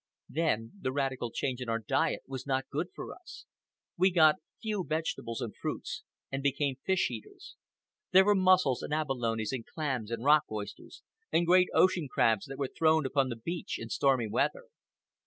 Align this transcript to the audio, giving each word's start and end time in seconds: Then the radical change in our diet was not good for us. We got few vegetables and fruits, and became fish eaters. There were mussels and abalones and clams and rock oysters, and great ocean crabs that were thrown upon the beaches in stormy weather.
Then 0.29 0.71
the 0.81 0.91
radical 0.91 1.29
change 1.29 1.61
in 1.61 1.69
our 1.69 1.77
diet 1.77 2.23
was 2.25 2.47
not 2.47 2.67
good 2.71 2.87
for 2.95 3.13
us. 3.15 3.45
We 3.99 4.09
got 4.11 4.37
few 4.59 4.83
vegetables 4.83 5.41
and 5.41 5.55
fruits, 5.55 6.01
and 6.31 6.41
became 6.41 6.77
fish 6.83 7.11
eaters. 7.11 7.55
There 8.09 8.25
were 8.25 8.33
mussels 8.33 8.81
and 8.81 8.93
abalones 8.95 9.51
and 9.53 9.63
clams 9.63 10.09
and 10.09 10.25
rock 10.25 10.45
oysters, 10.51 11.03
and 11.31 11.45
great 11.45 11.69
ocean 11.75 12.07
crabs 12.11 12.47
that 12.47 12.57
were 12.57 12.71
thrown 12.75 13.05
upon 13.05 13.29
the 13.29 13.35
beaches 13.35 13.77
in 13.83 13.89
stormy 13.89 14.27
weather. 14.27 14.69